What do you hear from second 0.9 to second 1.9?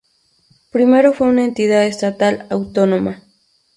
fue una entidad